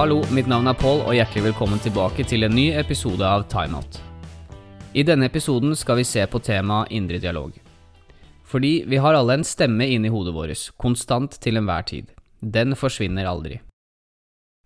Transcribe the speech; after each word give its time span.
Hallo, 0.00 0.22
mitt 0.32 0.46
navn 0.48 0.64
er 0.64 0.76
Pål, 0.80 1.02
og 1.04 1.12
hjertelig 1.12 1.42
velkommen 1.50 1.80
tilbake 1.84 2.24
til 2.24 2.46
en 2.46 2.54
ny 2.56 2.70
episode 2.72 3.20
av 3.20 3.42
Timeout. 3.52 3.98
I 4.96 5.02
denne 5.04 5.26
episoden 5.28 5.74
skal 5.76 5.98
vi 5.98 6.06
se 6.08 6.22
på 6.24 6.38
temaet 6.40 6.88
indre 6.96 7.18
dialog. 7.20 7.50
Fordi 8.48 8.70
vi 8.88 8.96
har 8.96 9.18
alle 9.18 9.36
en 9.36 9.44
stemme 9.44 9.84
inni 9.92 10.08
hodet 10.08 10.32
vårt, 10.32 10.62
konstant 10.80 11.36
til 11.44 11.60
enhver 11.60 11.84
tid. 11.90 12.08
Den 12.40 12.72
forsvinner 12.80 13.28
aldri. 13.28 13.58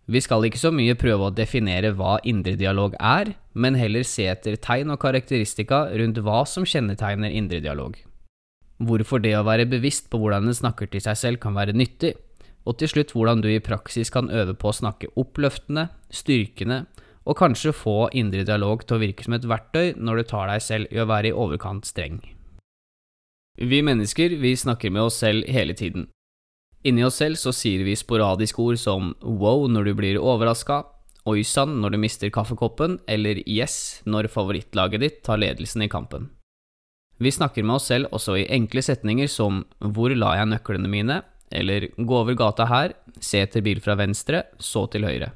Vi 0.07 0.23
skal 0.23 0.47
ikke 0.47 0.61
så 0.63 0.71
mye 0.71 0.95
prøve 0.95 1.27
å 1.27 1.35
definere 1.35 1.91
hva 1.99 2.21
indre 2.23 2.55
dialog 2.55 2.95
er, 3.03 3.33
men 3.59 3.75
heller 3.75 4.07
se 4.07 4.29
etter 4.31 4.55
tegn 4.55 4.95
og 4.95 5.01
karakteristika 5.03 5.89
rundt 5.99 6.23
hva 6.23 6.45
som 6.47 6.63
kjennetegner 6.63 7.35
indre 7.35 7.59
dialog. 7.59 7.99
Hvorfor 8.79 9.19
det 9.19 9.35
å 9.35 9.43
være 9.51 9.67
bevisst 9.67 10.13
på 10.15 10.23
hvordan 10.23 10.47
en 10.47 10.61
snakker 10.63 10.95
til 10.95 11.03
seg 11.03 11.19
selv 11.19 11.43
kan 11.43 11.59
være 11.59 11.75
nyttig, 11.75 12.15
og 12.65 12.79
til 12.81 12.91
slutt 12.91 13.13
hvordan 13.13 13.43
du 13.45 13.51
i 13.53 13.63
praksis 13.63 14.11
kan 14.13 14.31
øve 14.33 14.57
på 14.57 14.71
å 14.71 14.77
snakke 14.77 15.13
oppløftende, 15.21 15.89
styrkende, 16.11 16.85
og 17.25 17.39
kanskje 17.41 17.73
få 17.73 18.09
indre 18.13 18.45
dialog 18.45 18.85
til 18.85 18.99
å 18.99 19.03
virke 19.03 19.25
som 19.25 19.37
et 19.37 19.47
verktøy 19.49 19.95
når 19.97 20.21
du 20.21 20.31
tar 20.33 20.49
deg 20.51 20.65
selv 20.65 20.93
i 20.93 21.01
å 21.01 21.09
være 21.09 21.31
i 21.31 21.37
overkant 21.45 21.89
streng. 21.89 22.21
Vi 23.55 23.81
mennesker, 23.87 24.35
vi 24.43 24.57
snakker 24.59 24.91
med 24.91 25.07
oss 25.07 25.21
selv 25.23 25.47
hele 25.49 25.77
tiden. 25.79 26.09
Inni 26.85 27.05
oss 27.07 27.21
selv 27.23 27.39
så 27.41 27.53
sier 27.55 27.85
vi 27.87 27.97
sporadiske 27.97 28.61
ord 28.61 28.81
som 28.81 29.15
wow 29.23 29.65
når 29.71 29.89
du 29.89 29.93
blir 29.97 30.21
overraska, 30.21 30.83
oi 31.25 31.41
sann 31.49 31.79
når 31.81 31.95
du 31.95 32.01
mister 32.03 32.33
kaffekoppen, 32.35 32.99
eller 33.09 33.41
yes 33.49 34.03
når 34.05 34.29
favorittlaget 34.33 35.01
ditt 35.01 35.23
tar 35.25 35.41
ledelsen 35.41 35.87
i 35.87 35.89
kampen. 35.89 36.29
Vi 37.23 37.31
snakker 37.33 37.65
med 37.65 37.79
oss 37.79 37.89
selv 37.89 38.11
også 38.13 38.37
i 38.41 38.49
enkle 38.53 38.83
setninger 38.85 39.31
som 39.31 39.63
hvor 39.79 40.13
la 40.13 40.35
jeg 40.41 40.51
nøklene 40.51 40.91
mine, 40.91 41.23
eller 41.55 41.89
gå 41.97 42.21
over 42.21 42.37
gata 42.39 42.67
her, 42.71 42.95
se 43.21 43.41
etter 43.45 43.65
bil 43.65 43.81
fra 43.85 43.97
venstre, 44.01 44.45
så 44.59 44.87
til 44.91 45.07
høyre. 45.07 45.33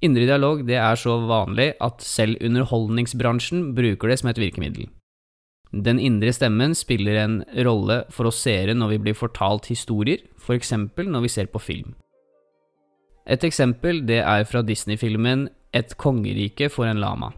Indre 0.00 0.24
dialog 0.24 0.62
det 0.68 0.78
er 0.80 0.96
så 0.96 1.18
vanlig 1.28 1.74
at 1.84 2.00
selv 2.04 2.40
underholdningsbransjen 2.44 3.74
bruker 3.76 4.08
det 4.08 4.20
som 4.22 4.30
et 4.32 4.40
virkemiddel. 4.40 4.88
Den 5.70 6.00
indre 6.02 6.32
stemmen 6.34 6.72
spiller 6.74 7.20
en 7.20 7.34
rolle 7.66 8.00
for 8.10 8.30
oss 8.30 8.40
seere 8.42 8.74
når 8.74 8.94
vi 8.94 9.02
blir 9.04 9.18
fortalt 9.18 9.68
historier, 9.70 10.24
f.eks. 10.40 10.72
når 10.72 11.26
vi 11.26 11.30
ser 11.30 11.50
på 11.52 11.62
film. 11.62 11.92
Et 13.30 13.44
eksempel 13.46 14.00
det 14.08 14.22
er 14.24 14.48
fra 14.48 14.64
Disney-filmen 14.66 15.48
Et 15.72 15.92
kongerike 15.94 16.66
for 16.66 16.88
en 16.90 16.98
lama, 16.98 17.28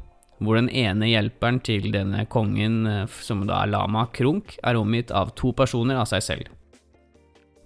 hvor 0.41 0.57
den 0.57 0.71
ene 0.71 1.11
hjelperen 1.11 1.59
til 1.61 1.91
denne 1.93 2.25
kongen, 2.33 2.87
eh, 2.89 3.19
som 3.21 3.43
da 3.45 3.59
er 3.61 3.69
lama, 3.69 4.07
Krunk, 4.09 4.55
er 4.65 4.79
omgitt 4.81 5.13
av 5.13 5.35
to 5.37 5.53
personer 5.53 6.01
av 6.01 6.09
seg 6.09 6.23
selv. 6.25 6.49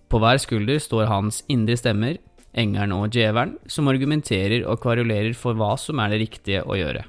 På 0.09 0.21
hver 0.23 0.39
skulder 0.39 0.79
står 0.83 1.09
hans 1.11 1.43
indre 1.51 1.77
stemmer, 1.79 2.19
engelen 2.57 2.95
og 2.97 3.11
djevelen, 3.15 3.57
som 3.69 3.89
argumenterer 3.91 4.65
og 4.69 4.81
kvarulerer 4.83 5.35
for 5.37 5.59
hva 5.59 5.75
som 5.81 6.01
er 6.01 6.15
det 6.15 6.21
riktige 6.23 6.62
å 6.65 6.79
gjøre. 6.79 7.05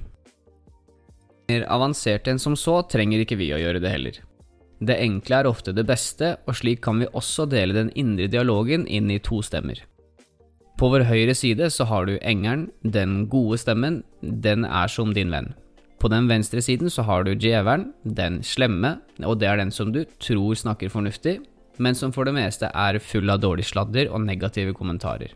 Mer 1.48 1.68
avansert 1.72 2.28
enn 2.28 2.42
som 2.42 2.58
så 2.60 2.82
trenger 2.92 3.24
ikke 3.24 3.38
vi 3.40 3.54
å 3.56 3.62
gjøre 3.62 3.80
det 3.84 3.92
heller. 3.94 4.18
Det 4.84 4.98
enkle 5.02 5.40
er 5.40 5.50
ofte 5.50 5.74
det 5.74 5.86
beste, 5.88 6.36
og 6.46 6.58
slik 6.60 6.84
kan 6.86 7.00
vi 7.02 7.08
også 7.08 7.48
dele 7.50 7.78
den 7.78 7.94
indre 7.98 8.28
dialogen 8.30 8.86
inn 8.86 9.10
i 9.14 9.22
to 9.24 9.40
stemmer. 9.46 9.80
På 10.78 10.92
vår 10.94 11.08
høyre 11.10 11.34
side 11.34 11.72
så 11.74 11.88
har 11.90 12.06
du 12.06 12.18
engelen, 12.20 12.68
den 12.84 13.24
gode 13.32 13.58
stemmen, 13.58 14.04
den 14.22 14.66
er 14.68 14.92
som 14.92 15.16
din 15.16 15.32
venn. 15.34 15.56
På 15.98 16.12
den 16.14 16.28
venstre 16.30 16.62
siden 16.62 16.92
så 16.94 17.02
har 17.08 17.26
du 17.26 17.32
djevelen, 17.34 17.88
den 18.04 18.44
slemme, 18.46 19.00
og 19.26 19.40
det 19.42 19.50
er 19.50 19.58
den 19.58 19.74
som 19.74 19.90
du 19.96 20.04
tror 20.22 20.54
snakker 20.60 20.94
fornuftig, 20.94 21.40
men 21.80 21.96
som 21.96 22.14
for 22.14 22.28
det 22.28 22.36
meste 22.38 22.70
er 22.74 23.00
full 23.04 23.30
av 23.30 23.42
dårlig 23.44 23.66
sladder 23.70 24.10
og 24.12 24.24
negative 24.26 24.74
kommentarer. 24.78 25.34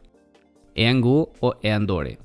Én 0.75 1.01
god 1.03 1.41
og 1.41 1.63
én 1.67 1.87
dårlig. 1.87 2.17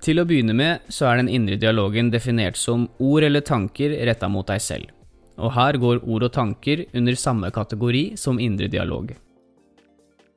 Til 0.00 0.20
å 0.20 0.24
begynne 0.24 0.56
med 0.56 0.86
så 0.88 1.10
er 1.10 1.20
den 1.20 1.28
indre 1.28 1.58
dialogen 1.60 2.08
definert 2.10 2.56
som 2.56 2.88
ord 2.98 3.26
eller 3.26 3.44
tanker 3.44 3.98
retta 4.08 4.30
mot 4.32 4.48
deg 4.48 4.62
selv, 4.64 4.92
og 5.36 5.52
her 5.56 5.76
går 5.80 6.00
ord 6.04 6.24
og 6.24 6.32
tanker 6.32 6.86
under 6.96 7.18
samme 7.20 7.50
kategori 7.52 8.04
som 8.16 8.40
indre 8.40 8.70
dialog. 8.72 9.12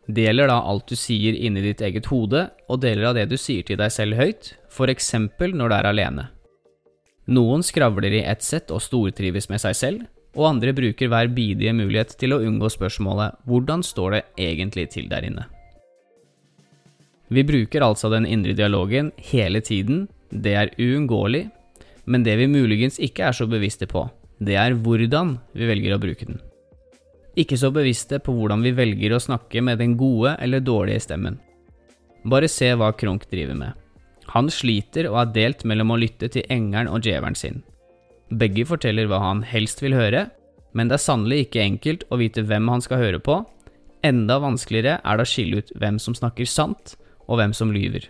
Det 0.07 0.25
gjelder 0.25 0.49
da 0.51 0.57
alt 0.67 0.89
du 0.91 0.97
sier 0.99 1.35
inni 1.47 1.63
ditt 1.63 1.81
eget 1.81 2.09
hode, 2.11 2.49
og 2.67 2.81
deler 2.83 3.07
av 3.09 3.15
det 3.15 3.29
du 3.31 3.37
sier 3.39 3.63
til 3.63 3.79
deg 3.79 3.91
selv 3.91 4.19
høyt, 4.19 4.51
f.eks. 4.67 5.13
når 5.39 5.69
du 5.71 5.75
er 5.77 5.87
alene. 5.87 6.25
Noen 7.31 7.63
skravler 7.63 8.11
i 8.11 8.25
ett 8.27 8.43
sett 8.43 8.71
og 8.71 8.83
stortrives 8.83 9.47
med 9.47 9.63
seg 9.63 9.77
selv, 9.79 10.01
og 10.33 10.47
andre 10.49 10.73
bruker 10.75 11.09
hver 11.11 11.29
bidige 11.33 11.73
mulighet 11.77 12.15
til 12.19 12.35
å 12.35 12.41
unngå 12.41 12.69
spørsmålet 12.73 13.37
hvordan 13.49 13.83
står 13.85 14.15
det 14.15 14.23
egentlig 14.47 14.87
til 14.95 15.09
der 15.11 15.27
inne? 15.27 15.45
Vi 17.33 17.43
bruker 17.47 17.85
altså 17.85 18.09
den 18.13 18.27
indre 18.29 18.53
dialogen 18.57 19.11
hele 19.31 19.61
tiden, 19.61 20.07
det 20.29 20.53
er 20.57 20.73
uunngåelig, 20.77 21.47
men 22.05 22.25
det 22.25 22.35
vi 22.41 22.49
muligens 22.51 22.99
ikke 23.01 23.29
er 23.29 23.37
så 23.37 23.47
bevisste 23.49 23.87
på, 23.89 24.05
det 24.43 24.57
er 24.59 24.75
hvordan 24.75 25.37
vi 25.53 25.69
velger 25.69 25.95
å 25.95 26.01
bruke 26.01 26.27
den. 26.27 26.41
Ikke 27.39 27.57
så 27.57 27.71
bevisste 27.73 28.19
på 28.21 28.33
hvordan 28.35 28.61
vi 28.61 28.73
velger 28.77 29.15
å 29.15 29.21
snakke 29.21 29.63
med 29.65 29.79
den 29.81 29.95
gode 29.97 30.35
eller 30.41 30.61
dårlige 30.61 31.05
stemmen. 31.07 31.39
Bare 32.29 32.49
se 32.51 32.69
hva 32.77 32.91
Kronk 32.93 33.25
driver 33.31 33.57
med. 33.57 33.71
Han 34.33 34.49
sliter 34.53 35.09
og 35.09 35.17
er 35.21 35.33
delt 35.33 35.63
mellom 35.67 35.93
å 35.93 35.99
lytte 35.99 36.29
til 36.31 36.45
engelen 36.53 36.91
og 36.91 37.03
djevelen 37.03 37.37
sin. 37.37 37.63
Begge 38.33 38.65
forteller 38.65 39.09
hva 39.09 39.19
han 39.21 39.43
helst 39.45 39.83
vil 39.83 39.93
høre, 39.97 40.27
men 40.73 40.89
det 40.89 40.97
er 40.97 41.05
sannelig 41.05 41.45
ikke 41.45 41.61
enkelt 41.61 42.05
å 42.09 42.17
vite 42.17 42.43
hvem 42.47 42.71
han 42.71 42.81
skal 42.81 43.01
høre 43.03 43.21
på. 43.21 43.43
Enda 44.03 44.39
vanskeligere 44.41 44.97
er 44.99 45.19
det 45.19 45.25
å 45.27 45.29
skille 45.29 45.61
ut 45.61 45.71
hvem 45.79 45.99
som 46.01 46.17
snakker 46.17 46.49
sant, 46.49 46.95
og 47.27 47.39
hvem 47.39 47.53
som 47.55 47.71
lyver. 47.71 48.09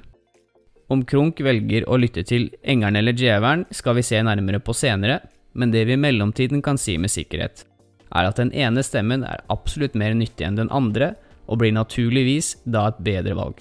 Om 0.92 1.04
Krunk 1.10 1.42
velger 1.44 1.86
å 1.90 1.98
lytte 2.00 2.24
til 2.28 2.50
engelen 2.64 3.02
eller 3.02 3.18
djevelen, 3.18 3.66
skal 3.72 3.98
vi 3.98 4.06
se 4.06 4.22
nærmere 4.24 4.62
på 4.64 4.76
senere, 4.78 5.20
men 5.54 5.74
det 5.74 5.84
vi 5.90 5.98
i 5.98 6.00
mellomtiden 6.00 6.64
kan 6.66 6.80
si 6.82 6.98
med 6.98 7.14
sikkerhet, 7.14 7.66
er 8.14 8.30
at 8.30 8.40
den 8.40 8.54
ene 8.54 8.84
stemmen 8.86 9.26
er 9.28 9.44
absolutt 9.54 9.98
mer 9.98 10.16
nyttig 10.18 10.48
enn 10.48 10.60
den 10.60 10.72
andre, 10.74 11.14
og 11.50 11.60
blir 11.60 11.76
naturligvis 11.76 12.56
da 12.64 12.88
et 12.90 13.04
bedre 13.04 13.36
valg. 13.38 13.60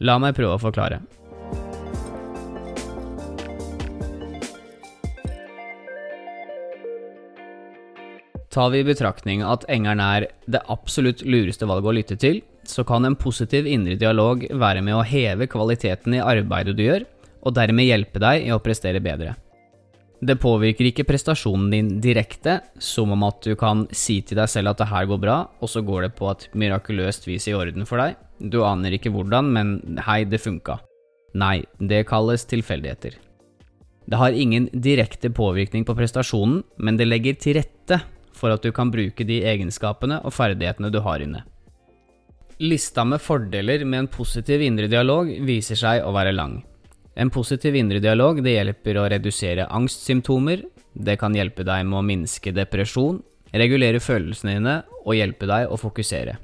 La 0.00 0.18
meg 0.18 0.34
prøve 0.34 0.56
å 0.56 0.62
forklare. 0.62 1.02
Tar 8.50 8.72
vi 8.72 8.80
i 8.82 8.86
betraktning 8.86 9.44
at 9.46 9.62
engelen 9.70 10.00
er 10.02 10.24
det 10.50 10.64
absolutt 10.74 11.20
lureste 11.22 11.68
valget 11.70 11.86
å 11.86 11.94
lytte 11.94 12.16
til, 12.18 12.40
så 12.66 12.82
kan 12.86 13.06
en 13.06 13.14
positiv 13.14 13.68
indre 13.70 13.94
dialog 13.98 14.42
være 14.42 14.82
med 14.82 14.96
å 14.98 15.04
heve 15.06 15.46
kvaliteten 15.50 16.16
i 16.18 16.24
arbeidet 16.24 16.74
du 16.74 16.82
gjør, 16.82 17.06
og 17.46 17.54
dermed 17.54 17.86
hjelpe 17.86 18.18
deg 18.18 18.48
i 18.48 18.50
å 18.50 18.58
prestere 18.62 19.02
bedre. 19.04 19.36
Det 20.20 20.36
påvirker 20.42 20.90
ikke 20.90 21.06
prestasjonen 21.08 21.70
din 21.72 21.94
direkte, 22.02 22.58
som 22.82 23.14
om 23.14 23.22
at 23.30 23.38
du 23.46 23.54
kan 23.56 23.86
si 23.94 24.18
til 24.26 24.42
deg 24.42 24.50
selv 24.50 24.74
at 24.74 24.82
det 24.82 24.90
her 24.90 25.06
går 25.08 25.22
bra, 25.22 25.38
og 25.62 25.70
så 25.70 25.86
går 25.86 26.08
det 26.08 26.12
på 26.18 26.28
et 26.34 26.50
mirakuløst 26.52 27.30
vis 27.30 27.46
i 27.48 27.56
orden 27.56 27.86
for 27.88 28.02
deg. 28.02 28.18
Du 28.42 28.64
aner 28.66 28.98
ikke 28.98 29.14
hvordan, 29.14 29.54
men 29.54 29.74
hei, 30.10 30.24
det 30.28 30.42
funka. 30.42 30.80
Nei, 31.38 31.60
det 31.78 32.02
kalles 32.10 32.50
tilfeldigheter. 32.50 33.14
Det 34.10 34.18
har 34.18 34.34
ingen 34.34 34.66
direkte 34.74 35.30
påvirkning 35.30 35.86
på 35.86 35.94
prestasjonen, 35.94 36.64
men 36.82 36.98
det 36.98 37.06
legger 37.06 37.38
til 37.38 37.62
rette 37.62 38.02
for 38.40 38.54
at 38.54 38.64
du 38.64 38.72
kan 38.72 38.90
bruke 38.92 39.26
de 39.28 39.42
egenskapene 39.46 40.22
og 40.24 40.34
ferdighetene 40.34 40.90
du 40.92 41.00
har 41.04 41.22
inne. 41.24 41.44
Lista 42.60 43.06
med 43.08 43.22
fordeler 43.24 43.86
med 43.88 44.04
en 44.04 44.10
positiv 44.12 44.60
indre 44.64 44.88
dialog 44.92 45.30
viser 45.48 45.78
seg 45.80 46.04
å 46.04 46.12
være 46.12 46.34
lang. 46.36 46.58
En 47.16 47.30
positiv 47.32 47.76
indre 47.76 48.00
dialog 48.00 48.42
det 48.44 48.52
hjelper 48.56 49.00
å 49.00 49.08
redusere 49.12 49.68
angstsymptomer, 49.68 50.66
det 50.92 51.16
kan 51.20 51.34
hjelpe 51.36 51.64
deg 51.66 51.86
med 51.88 51.98
å 52.00 52.06
minske 52.06 52.52
depresjon, 52.56 53.22
regulere 53.52 54.00
følelsene 54.02 54.58
dine 54.58 54.76
og 55.00 55.16
hjelpe 55.16 55.48
deg 55.50 55.72
å 55.72 55.78
fokusere. 55.80 56.36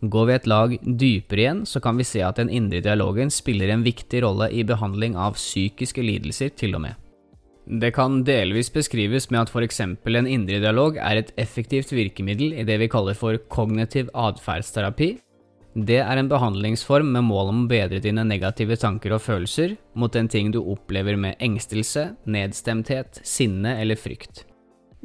Går 0.00 0.26
vi 0.26 0.34
et 0.38 0.48
lag 0.48 0.74
dypere 0.80 1.42
igjen, 1.42 1.66
så 1.68 1.82
kan 1.84 1.98
vi 1.98 2.06
se 2.08 2.22
at 2.24 2.38
den 2.40 2.48
indre 2.48 2.80
dialogen 2.80 3.28
spiller 3.34 3.74
en 3.74 3.84
viktig 3.84 4.22
rolle 4.24 4.48
i 4.54 4.64
behandling 4.64 5.18
av 5.18 5.36
psykiske 5.36 6.00
lidelser, 6.00 6.54
til 6.56 6.78
og 6.78 6.86
med. 6.86 6.99
Det 7.66 7.92
kan 7.94 8.22
delvis 8.24 8.70
beskrives 8.72 9.28
med 9.30 9.42
at 9.44 9.50
f.eks. 9.52 9.80
en 9.80 10.26
indre 10.26 10.60
dialog 10.62 10.96
er 10.96 11.20
et 11.20 11.32
effektivt 11.36 11.92
virkemiddel 11.92 12.54
i 12.54 12.64
det 12.64 12.78
vi 12.80 12.88
kaller 12.88 13.14
for 13.14 13.36
kognitiv 13.48 14.08
atferdsterapi. 14.14 15.18
Det 15.74 16.00
er 16.02 16.18
en 16.18 16.28
behandlingsform 16.28 17.12
med 17.14 17.28
mål 17.28 17.52
om 17.52 17.58
å 17.64 17.70
bedre 17.70 18.00
dine 18.02 18.24
negative 18.26 18.74
tanker 18.80 19.14
og 19.14 19.22
følelser 19.22 19.76
mot 19.94 20.16
en 20.18 20.28
ting 20.28 20.50
du 20.50 20.58
opplever 20.58 21.14
med 21.14 21.38
engstelse, 21.38 22.08
nedstemthet, 22.26 23.20
sinne 23.22 23.76
eller 23.78 24.00
frykt. 24.00 24.44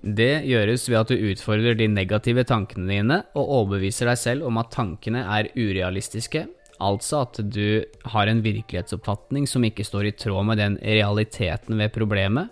Det 0.01 0.41
gjøres 0.45 0.87
ved 0.89 0.99
at 0.99 1.13
du 1.13 1.29
utfordrer 1.29 1.77
de 1.77 1.87
negative 1.87 2.43
tankene 2.49 2.89
dine 2.89 3.21
og 3.37 3.51
overbeviser 3.59 4.09
deg 4.09 4.19
selv 4.21 4.49
om 4.49 4.57
at 4.61 4.73
tankene 4.73 5.21
er 5.37 5.51
urealistiske, 5.53 6.47
Altså 6.83 7.21
at 7.23 7.39
du 7.39 7.85
har 8.11 8.27
en 8.27 8.41
virkelighetsoppfatning 8.43 9.47
som 9.47 9.63
ikke 9.63 9.85
står 9.87 10.09
i 10.09 10.15
tråd 10.17 10.47
med 10.49 10.59
den 10.59 10.75
realiteten 10.83 11.77
ved 11.79 11.93
problemet, 11.95 12.51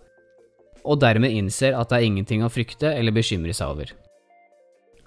og 0.83 0.99
dermed 0.99 1.31
innser 1.31 1.75
at 1.79 1.91
det 1.91 1.99
er 1.99 2.07
ingenting 2.07 2.43
å 2.43 2.51
frykte 2.51 2.91
eller 2.91 3.15
bekymre 3.15 3.55
seg 3.55 3.75
over. 3.75 3.93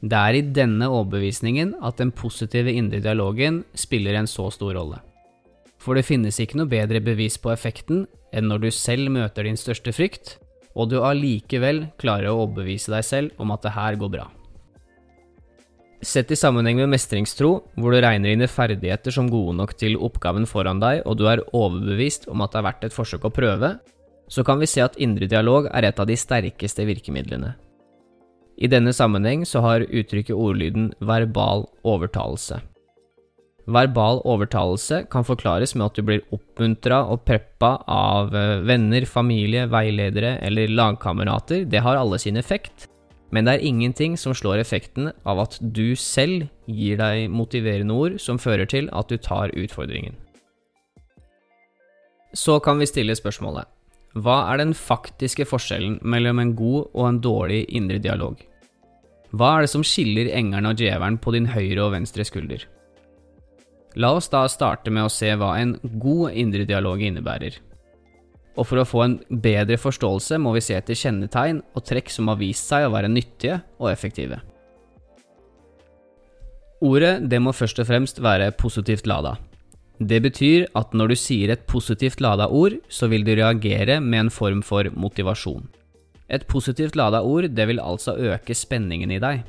Det 0.04 0.16
er 0.16 0.36
i 0.36 0.44
denne 0.44 0.88
overbevisningen 0.92 1.74
at 1.84 2.00
den 2.00 2.12
positive 2.12 2.72
indre 2.72 3.00
dialogen 3.04 3.62
spiller 3.76 4.18
en 4.18 4.28
så 4.28 4.50
stor 4.52 4.76
rolle. 4.76 5.00
For 5.80 5.96
det 5.96 6.06
finnes 6.08 6.36
ikke 6.40 6.58
noe 6.60 6.68
bedre 6.68 7.00
bevis 7.04 7.38
på 7.40 7.52
effekten 7.52 8.04
enn 8.36 8.48
når 8.50 8.66
du 8.66 8.70
selv 8.74 9.12
møter 9.12 9.48
din 9.48 9.56
største 9.56 9.92
frykt, 9.96 10.36
og 10.76 10.90
du 10.92 10.98
allikevel 11.00 11.86
klarer 12.00 12.28
å 12.28 12.42
overbevise 12.44 12.92
deg 12.92 13.04
selv 13.06 13.40
om 13.40 13.52
at 13.54 13.64
det 13.64 13.72
her 13.76 13.96
går 13.96 14.12
bra. 14.12 14.26
Sett 16.04 16.30
i 16.30 16.36
sammenheng 16.36 16.76
med 16.82 16.90
mestringstro, 16.92 17.50
hvor 17.80 17.94
du 17.94 18.00
regner 18.04 18.34
dine 18.34 18.48
ferdigheter 18.50 19.14
som 19.14 19.30
gode 19.32 19.56
nok 19.56 19.72
til 19.80 19.96
oppgaven 19.96 20.44
foran 20.48 20.80
deg, 20.82 21.00
og 21.08 21.16
du 21.16 21.24
er 21.30 21.44
overbevist 21.56 22.28
om 22.28 22.44
at 22.44 22.52
det 22.52 22.60
er 22.60 22.66
verdt 22.68 22.88
et 22.88 22.96
forsøk 22.96 23.24
å 23.24 23.32
prøve, 23.32 23.76
så 24.28 24.44
kan 24.44 24.60
vi 24.60 24.68
se 24.68 24.82
at 24.84 24.98
indre 25.00 25.28
dialog 25.30 25.70
er 25.72 25.88
et 25.88 26.00
av 26.02 26.08
de 26.08 26.16
sterkeste 26.18 26.84
virkemidlene. 26.88 27.54
I 28.56 28.68
denne 28.72 28.92
sammenheng 28.96 29.44
så 29.48 29.60
har 29.64 29.84
uttrykket 29.84 30.36
ordlyden 30.36 30.90
verbal 31.04 31.66
overtalelse. 31.84 32.60
Verbal 33.66 34.20
overtalelse 34.22 35.02
kan 35.10 35.26
forklares 35.26 35.74
med 35.74 35.88
at 35.88 35.96
du 35.98 36.04
blir 36.06 36.22
oppmuntra 36.34 37.00
og 37.10 37.24
preppa 37.26 37.72
av 37.90 38.34
eh, 38.36 38.60
venner, 38.62 39.04
familie, 39.10 39.64
veiledere 39.66 40.36
eller 40.46 40.70
lagkamerater. 40.70 41.64
Det 41.66 41.82
har 41.82 41.98
alle 41.98 42.20
sin 42.22 42.38
effekt, 42.38 42.86
men 43.36 43.44
det 43.44 43.58
er 43.58 43.68
ingenting 43.68 44.14
som 44.16 44.32
slår 44.32 44.62
effekten 44.62 45.10
av 45.28 45.42
at 45.42 45.58
du 45.60 45.92
selv 46.00 46.46
gir 46.64 46.96
deg 46.96 47.26
motiverende 47.28 47.92
ord 47.92 48.14
som 48.22 48.40
fører 48.40 48.64
til 48.64 48.88
at 48.96 49.12
du 49.12 49.18
tar 49.20 49.52
utfordringen. 49.52 50.16
Så 52.32 52.56
kan 52.64 52.80
vi 52.80 52.88
stille 52.88 53.16
spørsmålet 53.16 53.68
Hva 54.16 54.38
er 54.48 54.62
den 54.62 54.72
faktiske 54.72 55.44
forskjellen 55.44 55.98
mellom 56.00 56.40
en 56.40 56.54
god 56.56 56.88
og 56.94 57.04
en 57.10 57.20
dårlig 57.20 57.66
indre 57.68 58.00
dialog? 58.00 58.40
Hva 59.36 59.52
er 59.56 59.66
det 59.66 59.72
som 59.74 59.84
skiller 59.84 60.32
engelen 60.32 60.70
og 60.70 60.80
djevelen 60.80 61.20
på 61.20 61.36
din 61.36 61.50
høyre 61.52 61.84
og 61.84 61.92
venstre 61.92 62.24
skulder? 62.24 62.64
La 64.00 64.14
oss 64.16 64.32
da 64.32 64.46
starte 64.48 64.92
med 64.92 65.04
å 65.04 65.12
se 65.12 65.28
hva 65.36 65.58
en 65.60 65.76
god 66.00 66.32
indre 66.32 66.64
dialog 66.68 67.04
innebærer. 67.04 67.60
Og 68.56 68.64
for 68.64 68.80
å 68.80 68.88
få 68.88 69.02
en 69.04 69.16
bedre 69.28 69.76
forståelse 69.80 70.38
må 70.40 70.54
vi 70.56 70.64
se 70.64 70.76
etter 70.76 70.96
kjennetegn 70.96 71.60
og 71.76 71.84
trekk 71.84 72.12
som 72.12 72.30
har 72.32 72.40
vist 72.40 72.68
seg 72.70 72.86
å 72.86 72.92
være 72.94 73.12
nyttige 73.12 73.60
og 73.80 73.90
effektive. 73.92 74.40
Ordet 76.84 77.18
det 77.30 77.40
må 77.40 77.54
først 77.56 77.78
og 77.80 77.88
fremst 77.88 78.20
være 78.20 78.52
positivt 78.56 79.06
lada. 79.08 79.36
Det 79.96 80.18
betyr 80.20 80.66
at 80.76 80.92
når 80.92 81.12
du 81.12 81.16
sier 81.16 81.52
et 81.52 81.64
positivt 81.68 82.20
lada 82.20 82.50
ord, 82.52 82.76
så 82.88 83.08
vil 83.08 83.24
du 83.24 83.32
reagere 83.32 83.96
med 84.00 84.26
en 84.26 84.32
form 84.32 84.60
for 84.64 84.88
motivasjon. 84.92 85.64
Et 86.28 86.44
positivt 86.48 86.96
lada 86.98 87.22
ord 87.24 87.48
det 87.56 87.68
vil 87.70 87.80
altså 87.80 88.16
øke 88.18 88.54
spenningen 88.54 89.14
i 89.14 89.20
deg. 89.22 89.44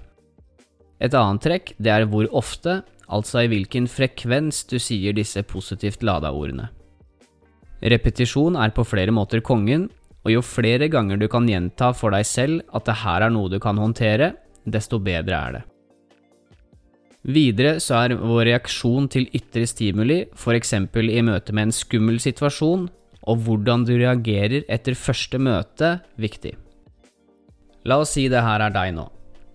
Et 1.04 1.14
annet 1.14 1.44
trekk 1.44 1.74
det 1.78 1.92
er 1.92 2.08
hvor 2.08 2.30
ofte 2.32 2.82
altså 3.08 3.44
i 3.44 3.52
hvilken 3.52 3.88
frekvens 3.92 4.64
du 4.70 4.78
sier 4.80 5.16
disse 5.16 5.44
positivt 5.44 6.04
lada 6.04 6.32
ordene. 6.32 6.70
Repetisjon 7.82 8.58
er 8.58 8.74
på 8.74 8.86
flere 8.88 9.14
måter 9.14 9.44
kongen, 9.46 9.88
og 10.26 10.34
jo 10.34 10.44
flere 10.44 10.90
ganger 10.92 11.20
du 11.22 11.28
kan 11.32 11.48
gjenta 11.48 11.94
for 11.96 12.16
deg 12.16 12.26
selv 12.28 12.64
at 12.76 12.88
det 12.90 13.00
her 13.04 13.28
er 13.28 13.34
noe 13.34 13.52
du 13.52 13.60
kan 13.64 13.78
håndtere, 13.80 14.34
desto 14.66 15.00
bedre 15.00 15.38
er 15.38 15.58
det. 15.58 15.64
Videre 17.28 17.78
så 17.84 17.98
er 18.06 18.16
vår 18.20 18.46
reaksjon 18.48 19.10
til 19.12 19.28
ytre 19.36 19.66
stimuli, 19.68 20.22
f.eks. 20.32 20.74
i 20.74 21.24
møte 21.26 21.54
med 21.56 21.68
en 21.68 21.76
skummel 21.76 22.22
situasjon, 22.24 22.88
og 23.28 23.44
hvordan 23.44 23.84
du 23.88 23.94
reagerer 24.00 24.64
etter 24.72 24.96
første 24.96 25.40
møte, 25.40 25.98
viktig. 26.16 26.56
La 27.88 28.00
oss 28.00 28.16
si 28.16 28.28
det 28.32 28.44
her 28.44 28.64
er 28.64 28.74
deg 28.74 28.96
nå. 28.96 29.08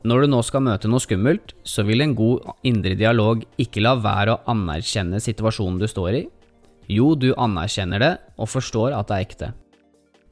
Når 0.08 0.24
du 0.24 0.32
nå 0.32 0.40
skal 0.44 0.64
møte 0.66 0.90
noe 0.90 1.00
skummelt, 1.00 1.54
så 1.64 1.84
vil 1.86 2.02
en 2.02 2.14
god 2.18 2.48
indre 2.66 2.96
dialog 2.98 3.44
ikke 3.60 3.84
la 3.84 3.94
være 4.02 4.34
å 4.34 4.40
anerkjenne 4.52 5.20
situasjonen 5.22 5.78
du 5.80 5.86
står 5.88 6.18
i. 6.18 6.22
Jo, 6.90 7.14
du 7.14 7.32
anerkjenner 7.38 8.02
det 8.02 8.12
og 8.38 8.50
forstår 8.50 8.96
at 8.96 9.10
det 9.10 9.16
er 9.18 9.26
ekte. 9.26 9.50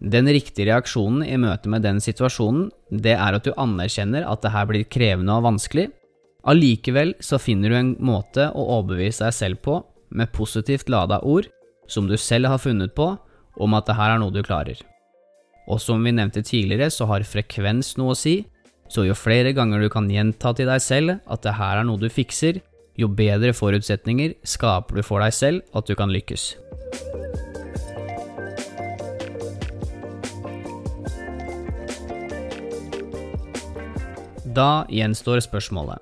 Den 0.01 0.31
riktige 0.33 0.71
reaksjonen 0.71 1.23
i 1.27 1.37
møte 1.37 1.69
med 1.69 1.85
den 1.85 2.01
situasjonen, 2.01 2.71
det 2.89 3.15
er 3.19 3.37
at 3.37 3.45
du 3.45 3.53
anerkjenner 3.61 4.25
at 4.25 4.41
det 4.43 4.53
her 4.55 4.69
blir 4.71 4.89
krevende 4.89 5.37
og 5.37 5.45
vanskelig. 5.51 5.91
Allikevel 6.49 7.13
så 7.21 7.37
finner 7.37 7.69
du 7.69 7.77
en 7.77 7.91
måte 8.01 8.49
å 8.49 8.65
overbevise 8.79 9.27
deg 9.27 9.37
selv 9.37 9.61
på, 9.67 9.83
med 10.09 10.33
positivt 10.33 10.89
lada 10.89 11.21
ord, 11.21 11.51
som 11.87 12.09
du 12.09 12.17
selv 12.17 12.49
har 12.49 12.63
funnet 12.63 12.95
på, 12.97 13.13
om 13.61 13.77
at 13.77 13.87
det 13.91 13.99
her 13.99 14.15
er 14.15 14.23
noe 14.23 14.33
du 14.33 14.41
klarer. 14.47 14.81
Og 15.69 15.79
som 15.83 16.01
vi 16.03 16.15
nevnte 16.17 16.43
tidligere, 16.43 16.89
så 16.91 17.07
har 17.11 17.27
frekvens 17.29 17.95
noe 18.01 18.15
å 18.15 18.19
si, 18.19 18.41
så 18.91 19.05
jo 19.07 19.15
flere 19.15 19.53
ganger 19.55 19.85
du 19.85 19.91
kan 19.93 20.09
gjenta 20.11 20.55
til 20.57 20.71
deg 20.71 20.83
selv 20.83 21.21
at 21.31 21.45
det 21.45 21.55
her 21.61 21.83
er 21.83 21.87
noe 21.87 22.01
du 22.01 22.09
fikser, 22.11 22.59
jo 22.99 23.09
bedre 23.09 23.53
forutsetninger 23.57 24.35
skaper 24.47 25.01
du 25.01 25.05
for 25.07 25.23
deg 25.23 25.35
selv 25.37 25.77
at 25.77 25.87
du 25.87 25.95
kan 25.99 26.13
lykkes. 26.13 26.55
Da 34.51 34.85
gjenstår 34.91 35.45
spørsmålet. 35.45 36.01